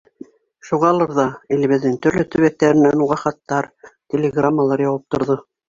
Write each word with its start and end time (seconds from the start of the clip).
Шуғалыр 0.69 1.13
ҙа 1.19 1.25
илебеҙҙең 1.57 1.93
төрлө 2.07 2.25
төбәктәренән 2.37 3.05
уға 3.09 3.21
хаттар, 3.27 3.71
телеграммалар 3.95 4.87
яуып 4.89 5.09
торҙо. 5.17 5.41